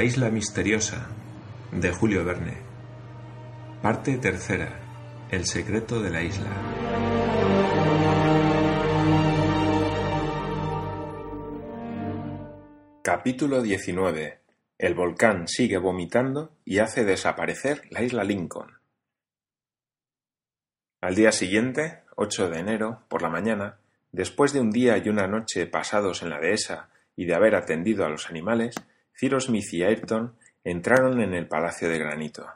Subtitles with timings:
[0.00, 1.08] La isla misteriosa
[1.72, 2.56] de Julio Verne.
[3.82, 4.80] Parte tercera.
[5.30, 6.48] El secreto de la isla.
[13.02, 14.40] Capítulo 19.
[14.78, 18.78] El volcán sigue vomitando y hace desaparecer la isla Lincoln.
[21.02, 23.80] Al día siguiente, 8 de enero, por la mañana,
[24.12, 28.06] después de un día y una noche pasados en la dehesa y de haber atendido
[28.06, 28.74] a los animales,
[29.20, 30.34] Cyrus y Ayrton
[30.64, 32.46] entraron en el Palacio de Granito.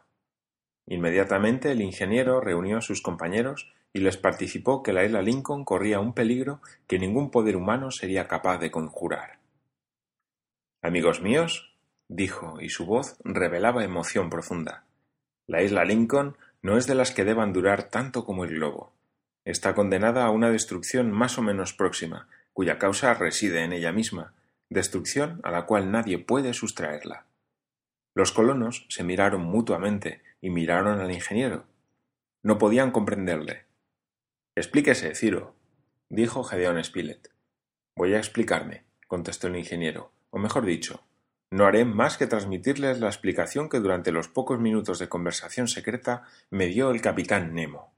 [0.86, 6.00] Inmediatamente el ingeniero reunió a sus compañeros y les participó que la isla Lincoln corría
[6.00, 9.40] un peligro que ningún poder humano sería capaz de conjurar.
[10.80, 11.74] Amigos míos,
[12.08, 14.84] dijo, y su voz revelaba emoción profunda.
[15.46, 18.90] La isla Lincoln no es de las que deban durar tanto como el globo.
[19.44, 24.32] Está condenada a una destrucción más o menos próxima, cuya causa reside en ella misma,
[24.70, 27.26] destrucción a la cual nadie puede sustraerla.
[28.14, 31.64] Los colonos se miraron mutuamente y miraron al ingeniero.
[32.42, 33.64] No podían comprenderle.
[34.56, 35.54] Explíquese, Ciro,
[36.08, 37.32] dijo Gedeón Spilett.
[37.96, 41.06] Voy a explicarme, contestó el ingeniero o mejor dicho,
[41.52, 46.24] no haré más que transmitirles la explicación que durante los pocos minutos de conversación secreta
[46.50, 47.94] me dio el capitán Nemo.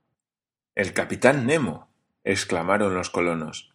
[0.75, 1.89] ¿El capitán Nemo?
[2.25, 3.73] exclamaron los colonos.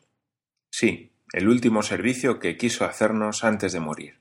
[0.71, 4.19] Sí, el último servicio que quiso hacernos antes de morir.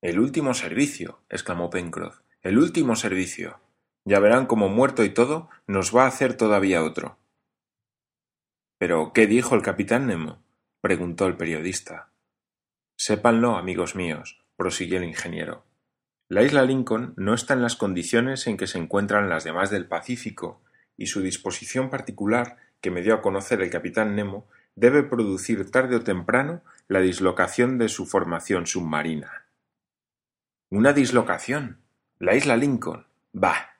[0.00, 2.20] El último servicio, exclamó Pencroff.
[2.42, 3.60] El último servicio.
[4.04, 7.18] Ya verán cómo muerto y todo nos va a hacer todavía otro.
[8.78, 10.42] Pero ¿qué dijo el capitán Nemo?
[10.80, 12.10] preguntó el periodista.
[12.96, 15.64] Sépanlo, amigos míos, prosiguió el ingeniero.
[16.28, 19.86] La isla Lincoln no está en las condiciones en que se encuentran las demás del
[19.86, 20.62] Pacífico,
[20.96, 25.96] y su disposición particular, que me dio a conocer el capitán Nemo, debe producir tarde
[25.96, 29.46] o temprano la dislocación de su formación submarina.
[30.70, 31.78] Una dislocación.
[32.18, 33.06] La isla Lincoln.
[33.32, 33.78] Bah.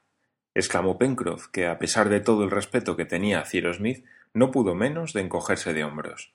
[0.55, 4.51] exclamó Pencroff, que a pesar de todo el respeto que tenía a Cyrus Smith, no
[4.51, 6.35] pudo menos de encogerse de hombros.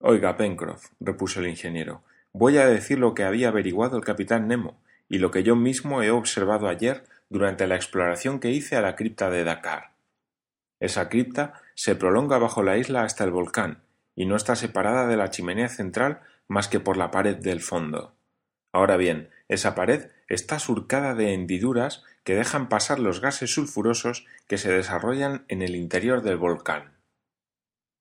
[0.00, 4.80] Oiga, Pencroff, repuso el ingeniero, voy a decir lo que había averiguado el capitán Nemo
[5.08, 8.94] y lo que yo mismo he observado ayer durante la exploración que hice a la
[8.94, 9.92] cripta de Dakar.
[10.80, 13.82] Esa cripta se prolonga bajo la isla hasta el volcán
[14.16, 18.16] y no está separada de la chimenea central más que por la pared del fondo.
[18.72, 24.58] Ahora bien, esa pared está surcada de hendiduras que dejan pasar los gases sulfurosos que
[24.58, 26.94] se desarrollan en el interior del volcán.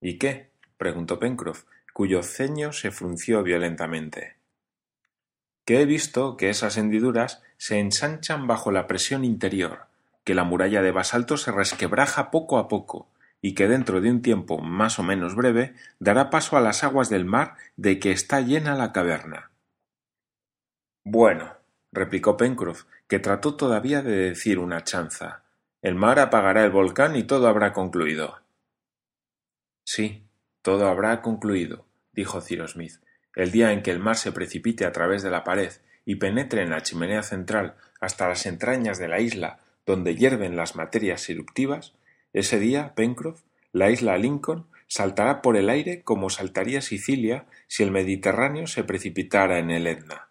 [0.02, 0.50] ¿Y qué?
[0.78, 4.38] preguntó Pencroff, cuyo ceño se frunció violentamente.
[5.66, 9.88] Que he visto que esas hendiduras se ensanchan bajo la presión interior,
[10.24, 13.10] que la muralla de basalto se resquebraja poco a poco,
[13.46, 17.12] y que dentro de un tiempo más o menos breve dará paso a las aguas
[17.12, 19.52] del mar de que está llena la caverna.
[21.04, 21.54] Bueno,
[21.92, 25.44] replicó Pencroff, que trató todavía de decir una chanza.
[25.84, 28.42] El mar apagará el volcán y todo habrá concluido.
[29.86, 30.26] Sí,
[30.64, 32.94] todo habrá concluido, dijo Cyrus Smith.
[33.36, 35.72] El día en que el mar se precipite a través de la pared
[36.04, 40.76] y penetre en la chimenea central hasta las entrañas de la isla donde hierven las
[40.76, 41.94] materias eruptivas,
[42.36, 47.92] ese día, Pencroff, la isla Lincoln saltará por el aire como saltaría Sicilia si el
[47.92, 50.30] Mediterráneo se precipitara en el Etna.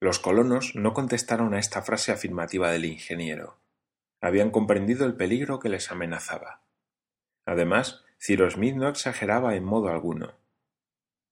[0.00, 3.58] Los colonos no contestaron a esta frase afirmativa del ingeniero.
[4.20, 6.62] Habían comprendido el peligro que les amenazaba.
[7.44, 10.34] Además, Cyrus Smith no exageraba en modo alguno.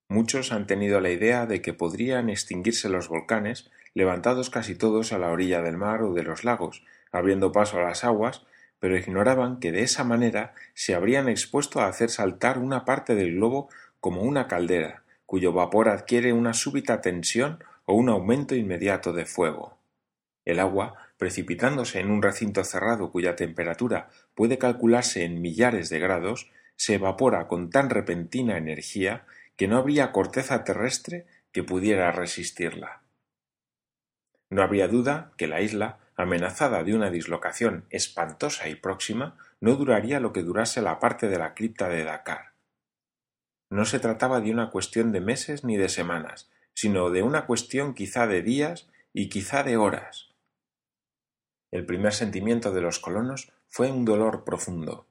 [0.08, 5.18] Muchos han tenido la idea de que podrían extinguirse los volcanes, levantados casi todos a
[5.18, 6.82] la orilla del mar o de los lagos,
[7.12, 8.44] abriendo paso a las aguas,
[8.78, 13.34] pero ignoraban que de esa manera se habrían expuesto a hacer saltar una parte del
[13.34, 13.68] globo
[14.00, 19.78] como una caldera, cuyo vapor adquiere una súbita tensión o un aumento inmediato de fuego.
[20.44, 26.50] El agua, precipitándose en un recinto cerrado cuya temperatura puede calcularse en millares de grados,
[26.76, 29.26] se evapora con tan repentina energía
[29.56, 33.02] que no habría corteza terrestre que pudiera resistirla.
[34.48, 40.18] No habría duda que la isla, amenazada de una dislocación espantosa y próxima, no duraría
[40.20, 42.52] lo que durase la parte de la cripta de Dakar.
[43.70, 47.94] No se trataba de una cuestión de meses ni de semanas, sino de una cuestión
[47.94, 50.34] quizá de días y quizá de horas.
[51.70, 55.06] El primer sentimiento de los colonos fue un dolor profundo.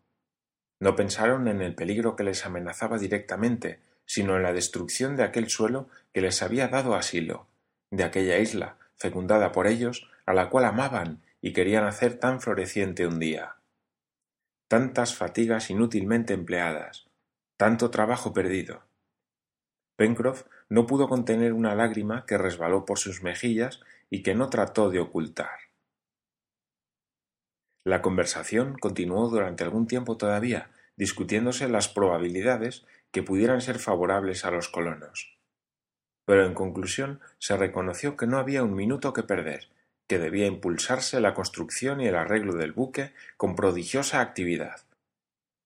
[0.80, 5.50] No pensaron en el peligro que les amenazaba directamente, sino en la destrucción de aquel
[5.50, 7.48] suelo que les había dado asilo,
[7.92, 13.08] de aquella isla, fecundada por ellos, a la cual amaban y querían hacer tan floreciente
[13.08, 13.56] un día.
[14.68, 17.10] Tantas fatigas inútilmente empleadas,
[17.56, 18.84] tanto trabajo perdido.
[19.96, 23.80] Pencroff no pudo contener una lágrima que resbaló por sus mejillas
[24.10, 25.58] y que no trató de ocultar.
[27.86, 34.52] La conversación continuó durante algún tiempo todavía, discutiéndose las probabilidades que pudieran ser favorables a
[34.52, 35.38] los colonos.
[36.26, 39.70] Pero en conclusión se reconoció que no había un minuto que perder,
[40.08, 44.82] que debía impulsarse la construcción y el arreglo del buque con prodigiosa actividad.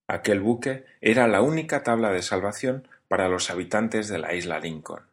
[0.07, 5.03] Aquel buque era la única tabla de salvación para los habitantes de la isla Lincoln.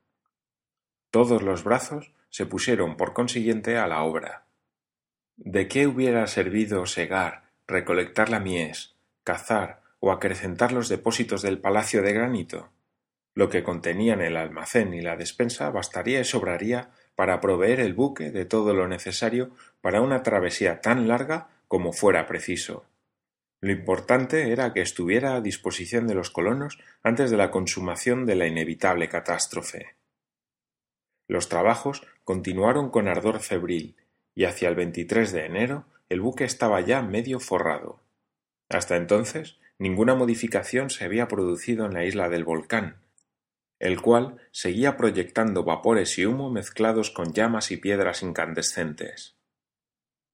[1.11, 4.45] Todos los brazos se pusieron por consiguiente a la obra.
[5.37, 12.03] ¿De qué hubiera servido segar, recolectar la mies, cazar o acrecentar los depósitos del palacio
[12.03, 12.71] de granito?
[13.35, 18.31] Lo que contenían el almacén y la despensa bastaría y sobraría para proveer el buque
[18.31, 19.51] de todo lo necesario
[19.81, 22.85] para una travesía tan larga como fuera preciso.
[23.61, 28.37] Lo importante era que estuviera a disposición de los colonos antes de la consumación de
[28.37, 29.97] la inevitable catástrofe.
[31.27, 33.97] Los trabajos continuaron con ardor febril,
[34.37, 37.99] y hacia el 23 de enero el buque estaba ya medio forrado.
[38.69, 43.03] Hasta entonces ninguna modificación se había producido en la isla del volcán,
[43.79, 49.37] el cual seguía proyectando vapores y humo mezclados con llamas y piedras incandescentes.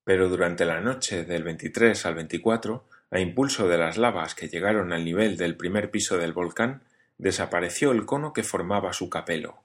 [0.05, 4.93] Pero durante la noche del 23 al 24, a impulso de las lavas que llegaron
[4.93, 6.83] al nivel del primer piso del volcán,
[7.19, 9.63] desapareció el cono que formaba su capelo.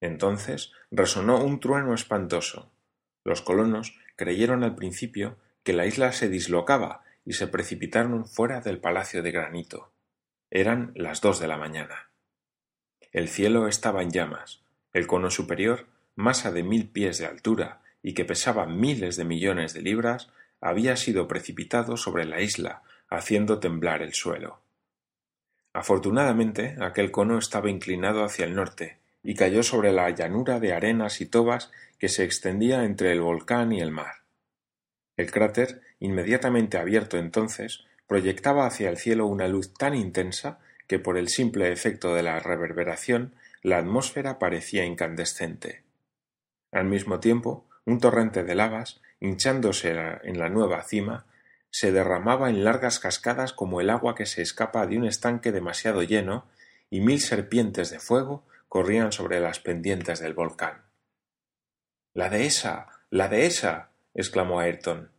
[0.00, 2.70] Entonces resonó un trueno espantoso.
[3.24, 8.78] Los colonos creyeron al principio que la isla se dislocaba y se precipitaron fuera del
[8.78, 9.92] palacio de granito.
[10.50, 12.07] Eran las dos de la mañana.
[13.12, 14.60] El cielo estaba en llamas.
[14.92, 19.72] El cono superior, masa de mil pies de altura y que pesaba miles de millones
[19.72, 24.60] de libras, había sido precipitado sobre la isla, haciendo temblar el suelo.
[25.72, 31.20] Afortunadamente, aquel cono estaba inclinado hacia el norte y cayó sobre la llanura de arenas
[31.20, 34.22] y tobas que se extendía entre el volcán y el mar.
[35.16, 41.16] El cráter, inmediatamente abierto entonces, proyectaba hacia el cielo una luz tan intensa que por
[41.16, 45.84] el simple efecto de la reverberación la atmósfera parecía incandescente.
[46.72, 49.90] Al mismo tiempo, un torrente de lavas, hinchándose
[50.22, 51.26] en la nueva cima,
[51.70, 56.02] se derramaba en largas cascadas como el agua que se escapa de un estanque demasiado
[56.02, 56.46] lleno,
[56.90, 60.82] y mil serpientes de fuego corrían sobre las pendientes del volcán.
[62.14, 62.88] La dehesa.
[63.10, 63.90] la dehesa.
[64.14, 65.10] exclamó Ayrton.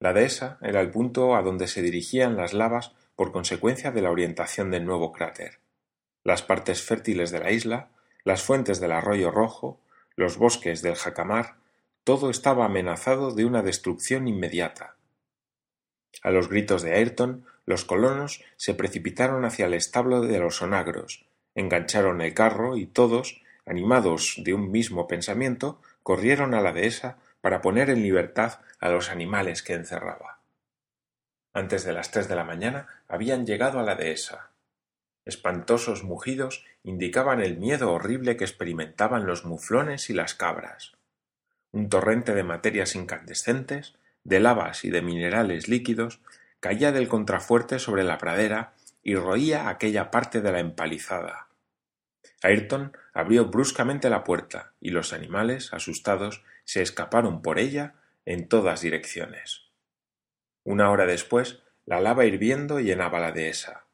[0.00, 4.10] La dehesa era el punto a donde se dirigían las lavas por consecuencia de la
[4.10, 5.58] orientación del nuevo cráter.
[6.22, 7.88] Las partes fértiles de la isla,
[8.24, 9.80] las fuentes del arroyo rojo,
[10.14, 11.56] los bosques del jacamar,
[12.04, 14.96] todo estaba amenazado de una destrucción inmediata.
[16.22, 21.26] A los gritos de Ayrton, los colonos se precipitaron hacia el establo de los onagros,
[21.54, 27.60] engancharon el carro y todos, animados de un mismo pensamiento, corrieron a la dehesa para
[27.60, 30.35] poner en libertad a los animales que encerraba.
[31.56, 34.50] Antes de las tres de la mañana habían llegado a la dehesa.
[35.24, 40.92] Espantosos mugidos indicaban el miedo horrible que experimentaban los muflones y las cabras.
[41.72, 46.20] Un torrente de materias incandescentes, de lavas y de minerales líquidos,
[46.60, 51.46] caía del contrafuerte sobre la pradera y roía aquella parte de la empalizada.
[52.42, 57.94] Ayrton abrió bruscamente la puerta y los animales, asustados, se escaparon por ella
[58.26, 59.65] en todas direcciones.
[60.66, 63.84] Una hora después, la lava hirviendo llenaba la dehesa,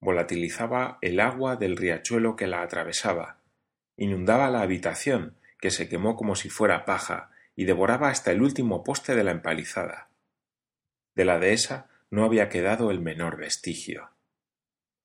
[0.00, 3.36] volatilizaba el agua del riachuelo que la atravesaba,
[3.98, 8.82] inundaba la habitación, que se quemó como si fuera paja, y devoraba hasta el último
[8.82, 10.08] poste de la empalizada.
[11.14, 14.08] De la dehesa no había quedado el menor vestigio.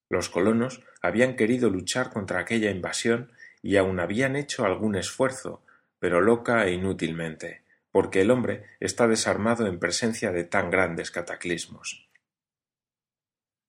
[0.07, 5.61] Los colonos habían querido luchar contra aquella invasión y aun habían hecho algún esfuerzo,
[5.99, 7.63] pero loca e inútilmente,
[7.97, 12.07] porque el hombre está desarmado en presencia de tan grandes cataclismos.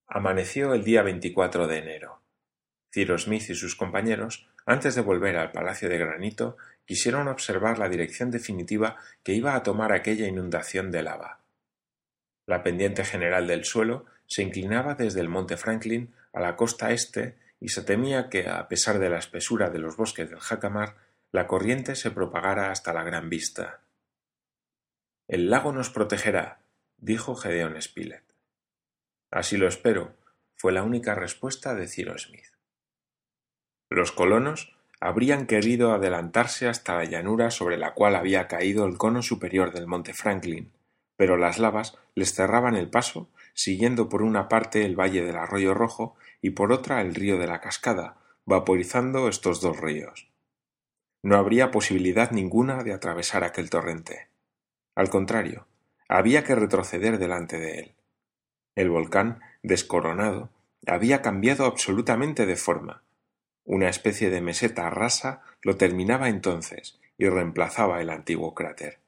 [0.06, 2.20] Amaneció el día 24 de enero.
[2.92, 7.88] Cyrus Smith y sus compañeros, antes de volver al Palacio de Granito, quisieron observar la
[7.88, 11.40] dirección definitiva que iba a tomar aquella inundación de lava.
[12.44, 17.38] La pendiente general del suelo se inclinaba desde el monte Franklin a la costa este
[17.60, 20.96] y se temía que, a pesar de la espesura de los bosques del Jacamar,
[21.32, 23.80] la corriente se propagara hasta la gran vista.
[25.28, 26.62] El lago nos protegerá,
[26.96, 28.24] dijo Gedeón Spilett.
[29.30, 30.16] Así lo espero,
[30.56, 32.46] fue la única respuesta de Cyrus Smith.
[33.90, 39.20] Los colonos habrían querido adelantarse hasta la llanura sobre la cual había caído el cono
[39.20, 40.72] superior del monte Franklin,
[41.16, 45.74] pero las lavas les cerraban el paso, siguiendo por una parte el valle del arroyo
[45.74, 48.16] rojo y por otra el río de la cascada,
[48.46, 50.30] vaporizando estos dos ríos.
[51.22, 54.28] No habría posibilidad ninguna de atravesar aquel torrente.
[54.98, 55.68] Al contrario,
[56.08, 57.94] había que retroceder delante de él.
[58.74, 60.50] El volcán, descoronado,
[60.88, 63.04] había cambiado absolutamente de forma.
[63.64, 68.98] Una especie de meseta rasa lo terminaba entonces y reemplazaba el antiguo cráter.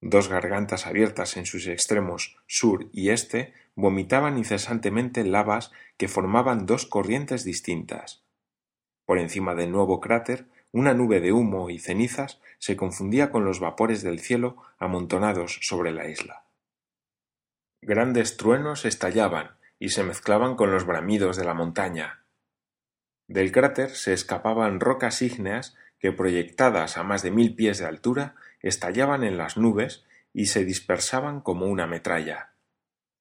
[0.00, 6.86] Dos gargantas abiertas en sus extremos sur y este vomitaban incesantemente lavas que formaban dos
[6.86, 8.24] corrientes distintas.
[9.06, 13.60] Por encima del nuevo cráter, una nube de humo y cenizas se confundía con los
[13.60, 16.44] vapores del cielo amontonados sobre la isla.
[17.80, 22.24] Grandes truenos estallaban y se mezclaban con los bramidos de la montaña.
[23.28, 28.34] Del cráter se escapaban rocas ígneas que proyectadas a más de mil pies de altura
[28.60, 32.52] estallaban en las nubes y se dispersaban como una metralla.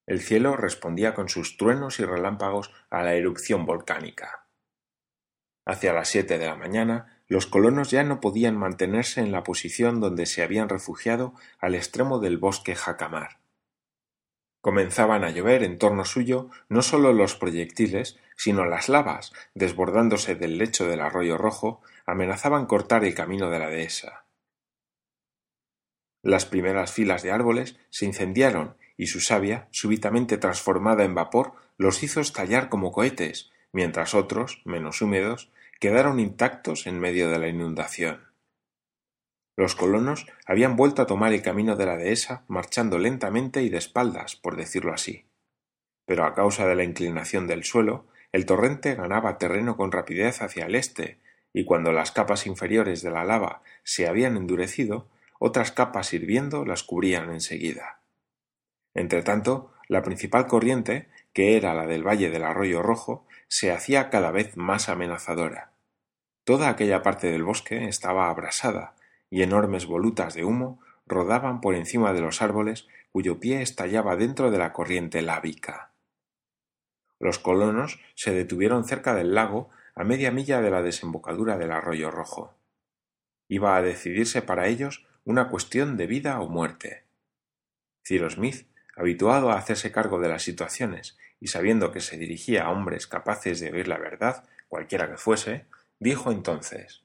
[0.05, 4.47] El cielo respondía con sus truenos y relámpagos a la erupción volcánica.
[5.65, 9.99] Hacia las siete de la mañana, los colonos ya no podían mantenerse en la posición
[9.99, 13.39] donde se habían refugiado al extremo del bosque jacamar.
[14.61, 20.57] Comenzaban a llover en torno suyo no sólo los proyectiles, sino las lavas, desbordándose del
[20.57, 24.25] lecho del arroyo rojo, amenazaban cortar el camino de la dehesa.
[26.21, 32.03] Las primeras filas de árboles se incendiaron y su savia, súbitamente transformada en vapor, los
[32.03, 38.27] hizo estallar como cohetes, mientras otros, menos húmedos, quedaron intactos en medio de la inundación.
[39.55, 43.77] Los colonos habían vuelto a tomar el camino de la dehesa marchando lentamente y de
[43.77, 45.25] espaldas, por decirlo así.
[46.05, 50.65] Pero a causa de la inclinación del suelo, el torrente ganaba terreno con rapidez hacia
[50.67, 51.19] el este,
[51.53, 55.07] y cuando las capas inferiores de la lava se habían endurecido,
[55.39, 57.99] otras capas hirviendo las cubrían enseguida.
[58.93, 64.31] Entretanto, la principal corriente, que era la del valle del arroyo rojo, se hacía cada
[64.31, 65.71] vez más amenazadora.
[66.43, 68.95] Toda aquella parte del bosque estaba abrasada,
[69.29, 74.49] y enormes volutas de humo rodaban por encima de los árboles cuyo pie estallaba dentro
[74.49, 75.91] de la corriente lábica.
[77.19, 82.09] Los colonos se detuvieron cerca del lago a media milla de la desembocadura del arroyo
[82.09, 82.55] rojo.
[83.47, 87.03] Iba a decidirse para ellos una cuestión de vida o muerte.
[88.03, 88.65] Ciro Smith,
[88.95, 93.59] habituado a hacerse cargo de las situaciones y sabiendo que se dirigía a hombres capaces
[93.59, 95.65] de oír la verdad, cualquiera que fuese,
[95.99, 97.03] dijo entonces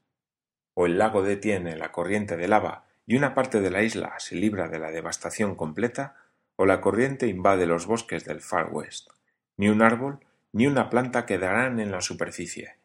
[0.75, 4.37] o el lago detiene la corriente de lava y una parte de la isla se
[4.37, 6.17] libra de la devastación completa,
[6.57, 9.09] o la corriente invade los bosques del Far West.
[9.57, 10.21] Ni un árbol
[10.53, 12.77] ni una planta quedarán en la superficie.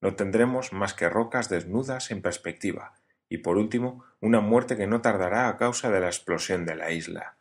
[0.00, 2.94] No tendremos más que rocas desnudas en perspectiva,
[3.28, 6.90] y por último una muerte que no tardará a causa de la explosión de la
[6.90, 7.36] isla.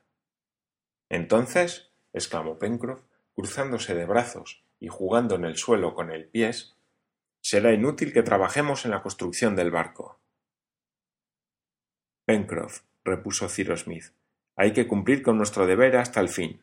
[1.10, 3.02] Entonces, exclamó Pencroff,
[3.40, 6.76] cruzándose de brazos y jugando en el suelo con el pies,
[7.42, 10.20] Será inútil que trabajemos en la construcción del barco.
[12.26, 14.12] Pencroff, repuso Cyrus Smith,
[14.58, 16.60] hay que cumplir con nuestro deber hasta el fin.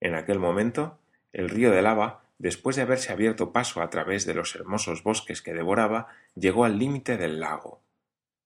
[0.00, 1.00] En aquel momento,
[1.32, 5.42] el río de lava, después de haberse abierto paso a través de los hermosos bosques
[5.42, 7.82] que devoraba, llegó al límite del lago.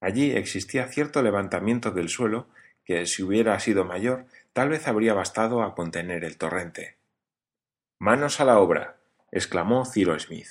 [0.00, 2.48] Allí existía cierto levantamiento del suelo
[2.82, 6.96] que, si hubiera sido mayor, tal vez habría bastado a contener el torrente.
[7.98, 8.96] Manos a la obra.
[9.32, 10.46] exclamó Cyrus Smith.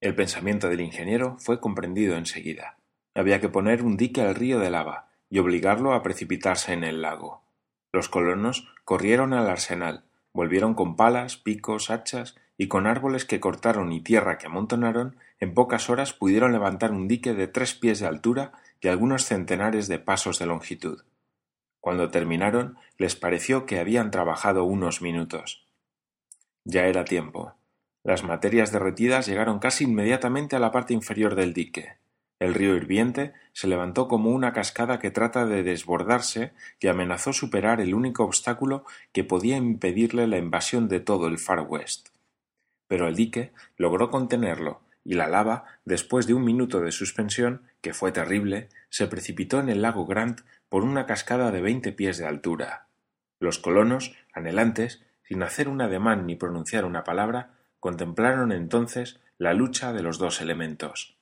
[0.00, 2.78] El pensamiento del ingeniero fue comprendido enseguida.
[3.16, 7.02] Había que poner un dique al río de lava y obligarlo a precipitarse en el
[7.02, 7.42] lago.
[7.92, 13.92] Los colonos corrieron al arsenal, volvieron con palas, picos, hachas y con árboles que cortaron
[13.92, 18.06] y tierra que amontonaron, en pocas horas pudieron levantar un dique de tres pies de
[18.06, 21.02] altura y algunos centenares de pasos de longitud.
[21.82, 25.66] Cuando terminaron, les pareció que habían trabajado unos minutos.
[26.64, 27.54] Ya era tiempo.
[28.04, 31.96] Las materias derretidas llegaron casi inmediatamente a la parte inferior del dique.
[32.38, 37.80] El río hirviente se levantó como una cascada que trata de desbordarse y amenazó superar
[37.80, 42.10] el único obstáculo que podía impedirle la invasión de todo el Far West.
[42.86, 47.94] Pero el dique logró contenerlo, y la lava, después de un minuto de suspensión, que
[47.94, 52.26] fue terrible, se precipitó en el lago Grant por una cascada de veinte pies de
[52.26, 52.86] altura.
[53.40, 59.92] Los colonos, anhelantes, sin hacer un ademán ni pronunciar una palabra, contemplaron entonces la lucha
[59.92, 61.16] de los dos elementos.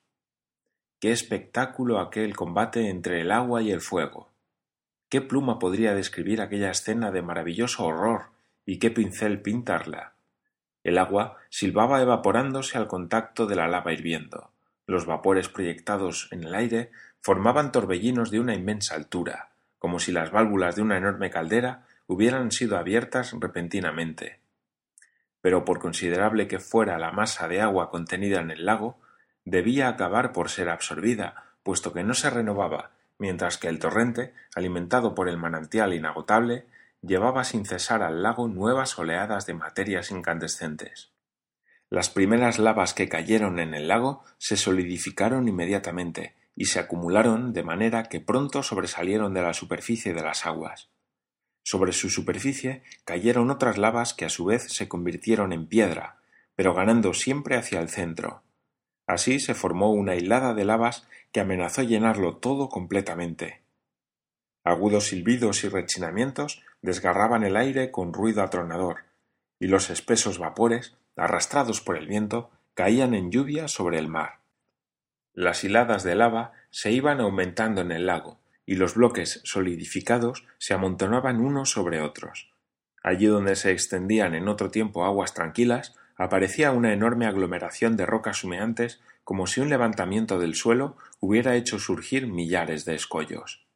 [1.00, 4.28] Qué espectáculo aquel combate entre el agua y el fuego.
[5.08, 8.32] Qué pluma podría describir aquella escena de maravilloso horror
[8.66, 10.12] y qué pincel pintarla.
[10.82, 14.50] El agua silbaba evaporándose al contacto de la lava hirviendo.
[14.86, 20.30] Los vapores proyectados en el aire formaban torbellinos de una inmensa altura, como si las
[20.30, 24.40] válvulas de una enorme caldera hubieran sido abiertas repentinamente.
[25.42, 28.98] pero por considerable que fuera la masa de agua contenida en el lago,
[29.44, 35.14] debía acabar por ser absorbida, puesto que no se renovaba, mientras que el torrente, alimentado
[35.14, 36.66] por el manantial inagotable,
[37.02, 41.12] llevaba sin cesar al lago nuevas oleadas de materias incandescentes.
[41.88, 47.62] Las primeras lavas que cayeron en el lago se solidificaron inmediatamente y se acumularon de
[47.62, 50.90] manera que pronto sobresalieron de la superficie de las aguas.
[51.62, 56.20] Sobre su superficie cayeron otras lavas que a su vez se convirtieron en piedra,
[56.54, 58.42] pero ganando siempre hacia el centro.
[59.06, 63.62] Así se formó una hilada de lavas que amenazó llenarlo todo completamente.
[64.62, 69.04] Agudos silbidos y rechinamientos desgarraban el aire con ruido atronador,
[69.58, 74.40] y los espesos vapores, arrastrados por el viento, caían en lluvia sobre el mar.
[75.34, 80.74] Las hiladas de lava se iban aumentando en el lago, y los bloques solidificados se
[80.74, 82.52] amontonaban unos sobre otros.
[83.02, 88.44] Allí donde se extendían en otro tiempo aguas tranquilas, aparecía una enorme aglomeración de rocas
[88.44, 93.66] humeantes como si un levantamiento del suelo hubiera hecho surgir millares de escollos.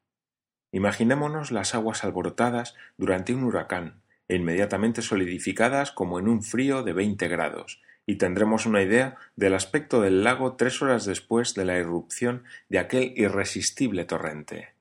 [0.74, 6.92] Imaginémonos las aguas alborotadas durante un huracán, e inmediatamente solidificadas como en un frío de
[6.92, 11.78] veinte grados, y tendremos una idea del aspecto del lago tres horas después de la
[11.78, 14.74] irrupción de aquel irresistible torrente.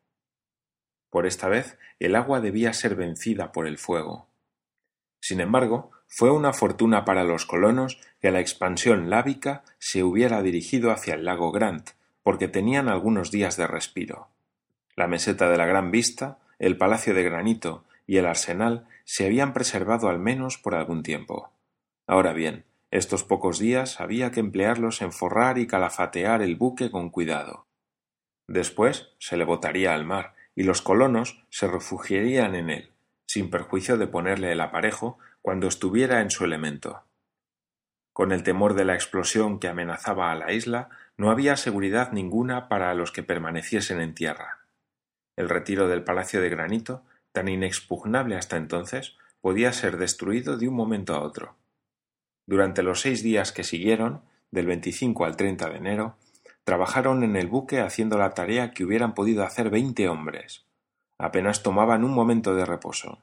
[1.12, 4.28] Por esta vez el agua debía ser vencida por el fuego.
[5.22, 10.90] Sin embargo, fue una fortuna para los colonos que la expansión lábica se hubiera dirigido
[10.90, 11.92] hacia el lago Grant,
[12.24, 14.33] porque tenían algunos días de respiro.
[14.96, 19.54] La meseta de la Gran Vista, el Palacio de Granito y el Arsenal se habían
[19.54, 21.52] preservado al menos por algún tiempo.
[22.06, 27.10] Ahora bien, estos pocos días había que emplearlos en forrar y calafatear el buque con
[27.10, 27.66] cuidado.
[28.48, 32.92] Después se le botaría al mar, y los colonos se refugiarían en él,
[33.26, 37.04] sin perjuicio de ponerle el aparejo cuando estuviera en su elemento.
[38.14, 42.70] Con el temor de la explosión que amenazaba a la isla, no había seguridad ninguna
[42.70, 44.63] para los que permaneciesen en tierra.
[45.36, 50.76] El retiro del palacio de granito, tan inexpugnable hasta entonces, podía ser destruido de un
[50.76, 51.56] momento a otro.
[52.46, 56.18] Durante los seis días que siguieron, del 25 al 30 de enero,
[56.64, 60.66] trabajaron en el buque haciendo la tarea que hubieran podido hacer veinte hombres
[61.24, 63.20] apenas tomaban un momento de reposo.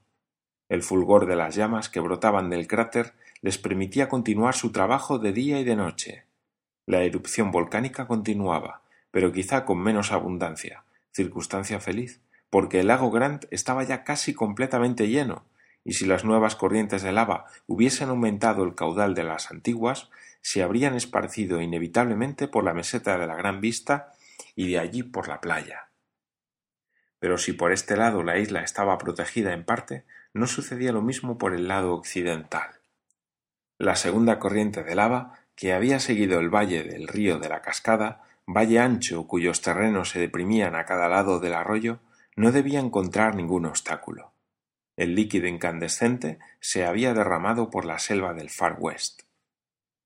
[0.70, 5.32] El fulgor de las llamas que brotaban del cráter les permitía continuar su trabajo de
[5.32, 6.24] día y de noche.
[6.86, 12.20] La erupción volcánica continuaba, pero quizá con menos abundancia, circunstancia feliz,
[12.50, 15.44] porque el lago Grant estaba ya casi completamente lleno,
[15.84, 20.10] y si las nuevas corrientes de lava hubiesen aumentado el caudal de las antiguas,
[20.42, 24.12] se habrían esparcido inevitablemente por la meseta de la Gran Vista
[24.54, 25.88] y de allí por la playa.
[27.18, 31.38] Pero si por este lado la isla estaba protegida en parte, no sucedía lo mismo
[31.38, 32.80] por el lado occidental.
[33.78, 38.22] La segunda corriente de lava, que había seguido el valle del río de la Cascada,
[38.52, 42.00] valle ancho cuyos terrenos se deprimían a cada lado del arroyo,
[42.36, 44.32] no debía encontrar ningún obstáculo.
[44.96, 49.22] El líquido incandescente se había derramado por la selva del Far West.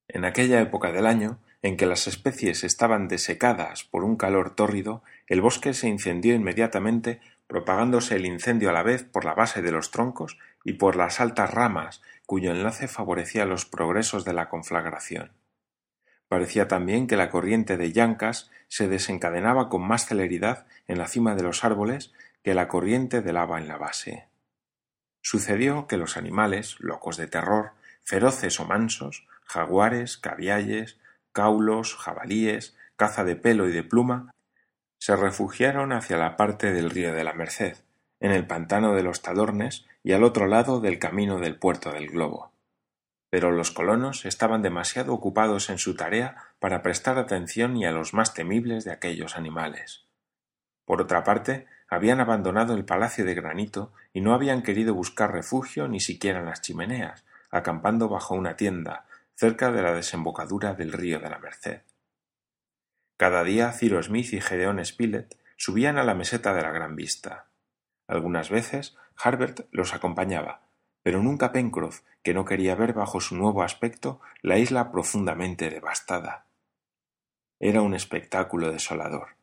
[0.07, 5.03] En aquella época del año, en que las especies estaban desecadas por un calor tórrido,
[5.27, 9.71] el bosque se incendió inmediatamente, propagándose el incendio a la vez por la base de
[9.71, 15.31] los troncos y por las altas ramas, cuyo enlace favorecía los progresos de la conflagración.
[16.27, 21.35] Parecía también que la corriente de llancas se desencadenaba con más celeridad en la cima
[21.35, 24.27] de los árboles que la corriente de lava en la base.
[25.21, 27.71] Sucedió que los animales, locos de terror,
[28.03, 30.99] feroces o mansos, jaguares, cavialles,
[31.31, 34.31] caulos, jabalíes, caza de pelo y de pluma,
[34.99, 37.77] se refugiaron hacia la parte del río de la Merced,
[38.19, 42.07] en el pantano de los Tadornes y al otro lado del camino del puerto del
[42.07, 42.51] Globo.
[43.35, 48.13] Pero los colonos estaban demasiado ocupados en su tarea para prestar atención ni a los
[48.13, 50.05] más temibles de aquellos animales.
[50.85, 55.89] Por otra parte, habían abandonado el palacio de granito y no habían querido buscar refugio
[55.89, 61.19] ni siquiera en las chimeneas, acampando bajo una tienda, cerca de la desembocadura del río
[61.19, 61.81] de la Merced.
[63.17, 67.47] Cada día Ciro Smith y Gedeón Spilett subían a la meseta de la Gran Vista.
[68.07, 70.64] Algunas veces Harbert los acompañaba,
[71.05, 76.47] pero nunca Pencroff, que no quería ver bajo su nuevo aspecto la isla profundamente devastada.
[77.59, 79.35] Era un espectáculo desolador.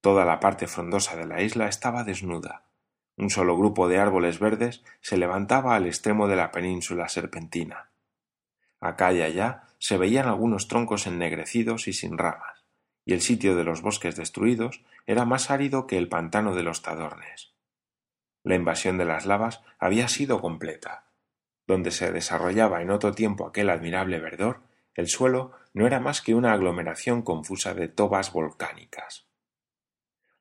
[0.00, 2.64] Toda la parte frondosa de la isla estaba desnuda.
[3.18, 7.90] Un solo grupo de árboles verdes se levantaba al extremo de la península serpentina.
[8.80, 12.64] Acá y allá se veían algunos troncos ennegrecidos y sin ramas,
[13.04, 16.80] y el sitio de los bosques destruidos era más árido que el pantano de los
[16.80, 17.53] Tadornes.
[18.44, 21.06] La invasión de las lavas había sido completa.
[21.66, 24.60] donde se desarrollaba en otro tiempo aquel admirable verdor,
[24.92, 29.26] el suelo no era más que una aglomeración confusa de tobas volcánicas.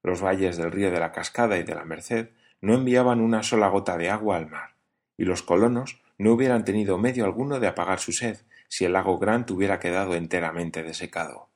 [0.04, 3.70] Los valles del río de la Cascada y de la Merced no enviaban una sola
[3.70, 4.76] gota de agua al mar,
[5.16, 9.18] y los colonos no hubieran tenido medio alguno de apagar su sed si el lago
[9.18, 11.52] Grant hubiera quedado enteramente desecado.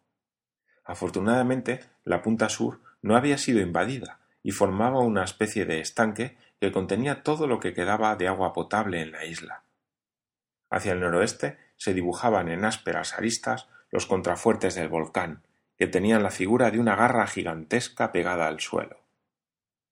[0.86, 6.72] Afortunadamente, la punta sur no había sido invadida y formaba una especie de estanque que
[6.72, 9.64] contenía todo lo que quedaba de agua potable en la isla.
[10.70, 15.44] Hacia el noroeste se dibujaban en ásperas aristas los contrafuertes del volcán,
[15.78, 19.00] que tenían la figura de una garra gigantesca pegada al suelo.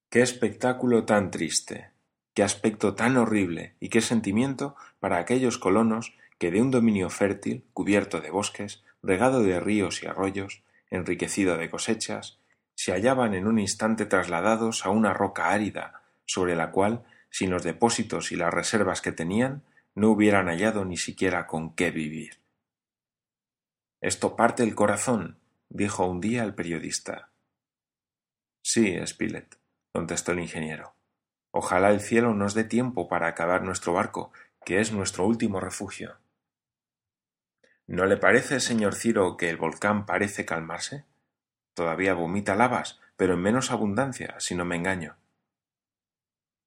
[0.09, 1.91] Qué espectáculo tan triste,
[2.33, 7.65] qué aspecto tan horrible y qué sentimiento para aquellos colonos que de un dominio fértil,
[7.73, 12.39] cubierto de bosques, regado de ríos y arroyos, enriquecido de cosechas,
[12.75, 17.63] se hallaban en un instante trasladados a una roca árida, sobre la cual, sin los
[17.63, 19.63] depósitos y las reservas que tenían,
[19.95, 22.39] no hubieran hallado ni siquiera con qué vivir.
[24.01, 27.29] Esto parte el corazón, dijo un día el periodista.
[28.61, 29.57] Sí, Spilett,
[29.93, 30.93] contestó el ingeniero.
[31.51, 34.33] Ojalá el cielo nos dé tiempo para acabar nuestro barco,
[34.65, 36.17] que es nuestro último refugio.
[37.87, 41.05] ¿No le parece, señor Ciro, que el volcán parece calmarse?
[41.75, 45.17] Todavía vomita lavas, pero en menos abundancia, si no me engaño.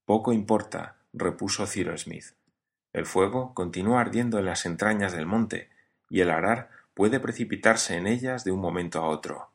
[0.04, 2.36] Poco importa, repuso Ciro Smith.
[2.92, 5.70] El fuego continúa ardiendo en las entrañas del monte,
[6.08, 9.50] y el arar puede precipitarse en ellas de un momento a otro.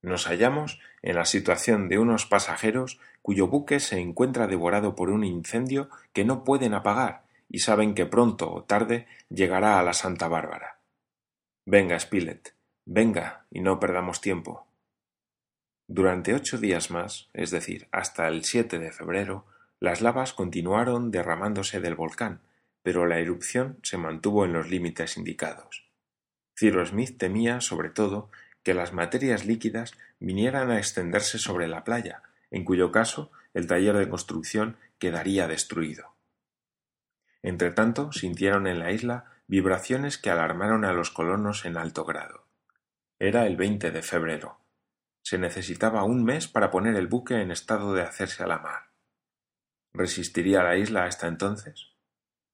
[0.00, 5.24] Nos hallamos en la situación de unos pasajeros cuyo buque se encuentra devorado por un
[5.24, 10.28] incendio que no pueden apagar y saben que pronto o tarde llegará a la Santa
[10.28, 10.78] Bárbara.
[11.64, 14.67] Venga, Spilett, venga y no perdamos tiempo.
[15.90, 19.46] Durante ocho días más, es decir, hasta el 7 de febrero,
[19.80, 22.40] las lavas continuaron derramándose del volcán,
[22.82, 25.88] pero la erupción se mantuvo en los límites indicados.
[26.54, 28.30] Ciro Smith temía, sobre todo,
[28.62, 33.96] que las materias líquidas vinieran a extenderse sobre la playa, en cuyo caso el taller
[33.96, 36.12] de construcción quedaría destruido.
[37.42, 42.44] Entretanto, sintieron en la isla vibraciones que alarmaron a los colonos en alto grado.
[43.18, 44.58] Era el 20 de febrero.
[45.28, 48.84] Se necesitaba un mes para poner el buque en estado de hacerse a la mar.
[49.92, 51.92] ¿Resistiría la isla hasta entonces?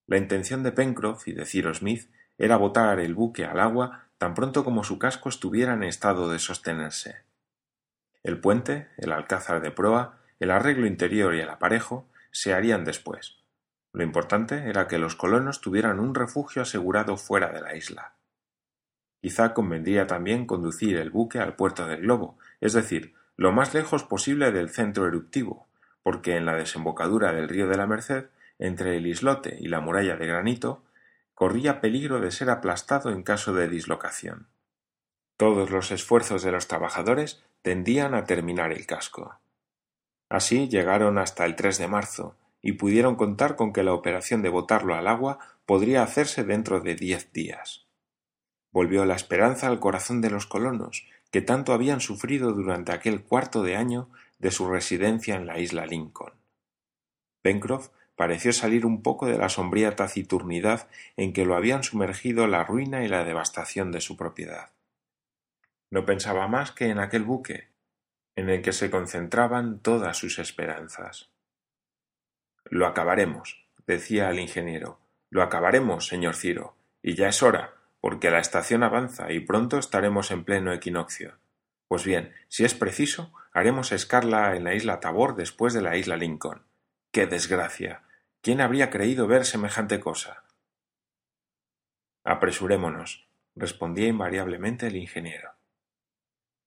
[0.09, 4.35] La intención de Pencroff y de Ciro Smith era botar el buque al agua tan
[4.35, 7.19] pronto como su casco estuviera en estado de sostenerse.
[8.25, 13.37] El puente, el alcázar de proa, el arreglo interior y el aparejo se harían después.
[13.93, 18.17] Lo importante era que los colonos tuvieran un refugio asegurado fuera de la isla.
[19.25, 24.05] Quizá convendría también conducir el buque al puerto del globo, es decir, lo más lejos
[24.05, 25.69] posible del centro eruptivo,
[26.03, 30.17] porque en la desembocadura del río de la Merced, entre el islote y la muralla
[30.17, 30.83] de granito,
[31.35, 34.47] corría peligro de ser aplastado en caso de dislocación.
[35.37, 39.39] Todos los esfuerzos de los trabajadores tendían a terminar el casco.
[40.31, 44.49] Así llegaron hasta el 3 de marzo y pudieron contar con que la operación de
[44.49, 47.85] botarlo al agua podría hacerse dentro de diez días.
[48.73, 53.65] Volvió la esperanza al corazón de los colonos, que tanto habían sufrido durante aquel cuarto
[53.65, 56.33] de año de su residencia en la isla Lincoln.
[57.43, 62.63] Pencroff pareció salir un poco de la sombría taciturnidad en que lo habían sumergido la
[62.63, 64.71] ruina y la devastación de su propiedad.
[65.91, 67.67] No pensaba más que en aquel buque,
[68.37, 71.33] en el que se concentraban todas sus esperanzas.
[72.67, 75.01] Lo acabaremos, decía el ingeniero.
[75.31, 80.31] Lo acabaremos, señor Ciro, y ya es hora, porque la estación avanza y pronto estaremos
[80.31, 81.39] en pleno equinoccio.
[81.89, 86.19] Pues bien, si es preciso, haremos escarla en la isla Tabor después de la isla
[86.19, 86.67] Lincoln.
[87.13, 88.03] ¡Qué desgracia!
[88.43, 90.45] ¿Quién habría creído ver semejante cosa?
[92.25, 95.53] Apresurémonos, respondía invariablemente el ingeniero.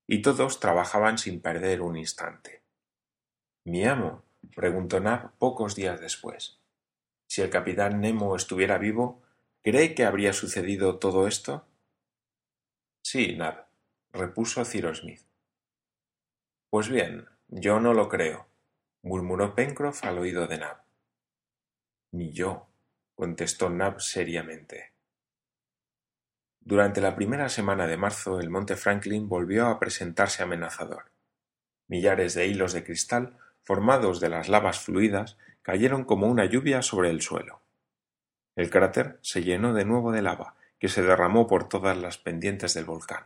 [0.08, 2.64] Y todos trabajaban sin perder un instante.
[3.64, 4.24] Mi amo,
[4.56, 6.60] preguntó Nab pocos días después.
[7.28, 9.22] Si el capitán Nemo estuviera vivo,
[9.70, 11.68] ¿cree que habría sucedido todo esto?
[13.04, 13.68] Sí, Nab,
[14.14, 15.20] repuso Cyrus Smith.
[16.70, 18.48] Pues bien, yo no lo creo,
[19.02, 20.84] murmuró Pencroff al oído de Nab.
[22.14, 22.70] Ni yo,
[23.14, 24.94] contestó Nab seriamente.
[26.62, 31.12] Durante la primera semana de marzo el monte Franklin volvió a presentarse amenazador.
[31.90, 37.10] Millares de hilos de cristal, formados de las lavas fluidas, cayeron como una lluvia sobre
[37.10, 37.67] el suelo.
[38.58, 42.74] El cráter se llenó de nuevo de lava, que se derramó por todas las pendientes
[42.74, 43.26] del volcán.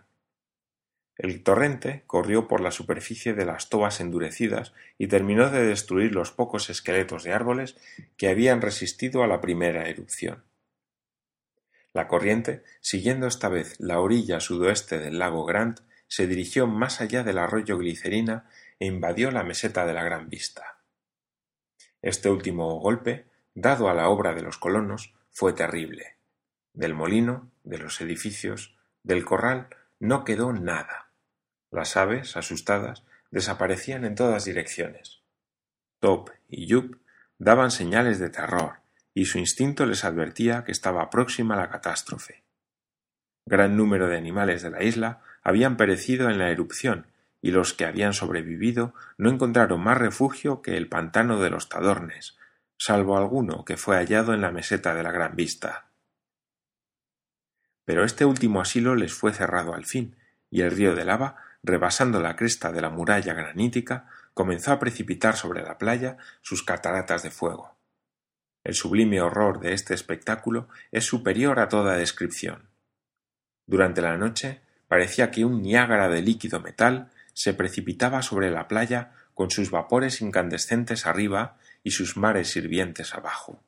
[1.18, 6.32] El torrente corrió por la superficie de las tobas endurecidas y terminó de destruir los
[6.32, 7.78] pocos esqueletos de árboles
[8.18, 10.44] que habían resistido a la primera erupción.
[11.94, 17.24] La corriente, siguiendo esta vez la orilla sudoeste del lago Grant, se dirigió más allá
[17.24, 20.82] del arroyo Glicerina e invadió la meseta de la Gran Vista.
[22.02, 26.18] Este último golpe, dado a la obra de los colonos, fue terrible.
[26.74, 29.68] Del molino, de los edificios, del corral,
[30.00, 31.10] no quedó nada.
[31.72, 35.22] Las aves, asustadas, desaparecían en todas direcciones.
[36.00, 36.98] Top y Yup
[37.40, 38.82] daban señales de terror,
[39.14, 42.44] y su instinto les advertía que estaba próxima la catástrofe.
[43.46, 47.08] Gran número de animales de la isla habían perecido en la erupción,
[47.42, 52.38] y los que habían sobrevivido no encontraron más refugio que el pantano de los Tadornes,
[52.84, 55.86] salvo alguno que fue hallado en la meseta de la Gran Vista.
[57.86, 60.16] Pero este último asilo les fue cerrado al fin,
[60.50, 65.38] y el río de lava, rebasando la cresta de la muralla granítica, comenzó a precipitar
[65.38, 67.76] sobre la playa sus cataratas de fuego.
[68.64, 72.68] El sublime horror de este espectáculo es superior a toda descripción.
[73.68, 79.12] Durante la noche parecía que un Niágara de líquido metal se precipitaba sobre la playa
[79.36, 83.62] con sus vapores incandescentes arriba y sus mares hirvientes abajo.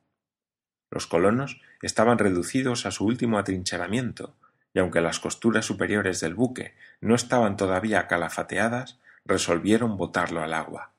[0.92, 4.36] Los colonos estaban reducidos a su último atrincheramiento,
[4.74, 10.92] y aunque las costuras superiores del buque no estaban todavía calafateadas, resolvieron botarlo al agua.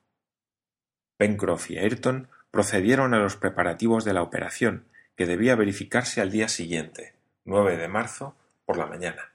[1.17, 6.49] Pencroff y Ayrton procedieron a los preparativos de la operación, que debía verificarse al día
[6.49, 9.33] siguiente, 9 de marzo, por la mañana.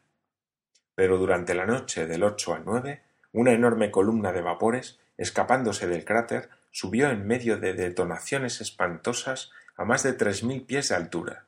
[0.96, 6.05] Pero durante la noche del 8 al 9, una enorme columna de vapores, escapándose del
[6.05, 11.45] cráter, subió en medio de detonaciones espantosas a más de tres mil pies de altura.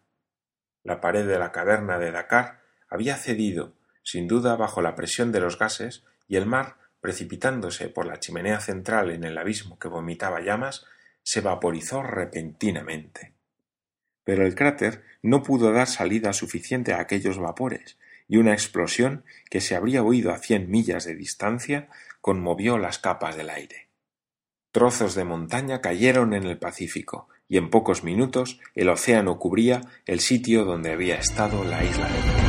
[0.83, 5.39] La pared de la caverna de Dakar había cedido, sin duda bajo la presión de
[5.39, 10.41] los gases, y el mar, precipitándose por la chimenea central en el abismo que vomitaba
[10.41, 10.85] llamas,
[11.23, 13.33] se vaporizó repentinamente.
[14.25, 19.61] Pero el cráter no pudo dar salida suficiente a aquellos vapores, y una explosión que
[19.61, 21.89] se habría oído a cien millas de distancia
[22.21, 23.89] conmovió las capas del aire.
[24.71, 30.21] Trozos de montaña cayeron en el Pacífico, y en pocos minutos el océano cubría el
[30.21, 32.40] sitio donde había estado la isla de